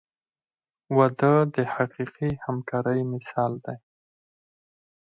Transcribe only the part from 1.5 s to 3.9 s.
د حقیقي همکارۍ مثال دی.